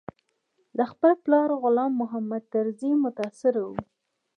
له 0.77 0.83
خپل 0.91 1.11
پلار 1.23 1.49
غلام 1.61 1.91
محمد 2.01 2.43
طرزي 2.53 2.91
متاثره 3.03 3.61
و. 3.69 3.71